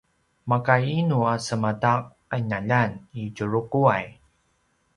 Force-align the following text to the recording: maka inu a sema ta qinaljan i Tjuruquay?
maka 0.49 0.73
inu 0.99 1.19
a 1.33 1.35
sema 1.47 1.71
ta 1.81 1.93
qinaljan 2.29 2.91
i 3.19 3.21
Tjuruquay? 3.35 4.05